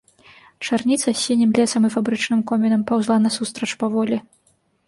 Чарніца 0.67 1.03
з 1.03 1.13
сінім 1.25 1.51
лесам 1.59 1.85
і 1.89 1.93
фабрычным 1.97 2.41
комінам 2.53 2.81
паўзла 2.93 3.19
насустрач 3.27 3.71
паволі. 3.85 4.17